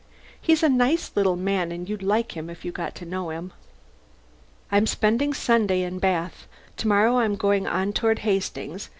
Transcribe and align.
He's 0.41 0.63
a 0.63 0.67
nice 0.69 1.11
little 1.13 1.35
man 1.35 1.71
and 1.71 1.87
you'd 1.87 2.01
like 2.01 2.35
him 2.35 2.49
if 2.49 2.65
you 2.65 2.71
got 2.71 2.95
to 2.95 3.05
know 3.05 3.29
him. 3.29 3.53
I'm 4.71 4.87
spending 4.87 5.31
Sunday 5.31 5.83
in 5.83 5.99
Bath: 5.99 6.47
to 6.77 6.87
morrow 6.87 7.19
I'm 7.19 7.35
going 7.35 7.67
on 7.67 7.93
toward 7.93 8.17
Hastings. 8.25 8.89